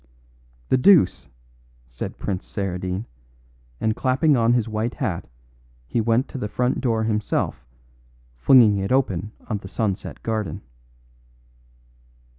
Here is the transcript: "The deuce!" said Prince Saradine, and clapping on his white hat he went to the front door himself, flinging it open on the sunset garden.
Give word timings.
"The 0.69 0.77
deuce!" 0.79 1.29
said 1.85 2.17
Prince 2.17 2.47
Saradine, 2.47 3.05
and 3.79 3.95
clapping 3.95 4.35
on 4.35 4.53
his 4.53 4.67
white 4.67 4.95
hat 4.95 5.29
he 5.85 6.01
went 6.01 6.27
to 6.29 6.39
the 6.39 6.47
front 6.47 6.81
door 6.81 7.03
himself, 7.03 7.63
flinging 8.35 8.77
it 8.79 8.91
open 8.91 9.31
on 9.47 9.59
the 9.59 9.67
sunset 9.67 10.23
garden. 10.23 10.63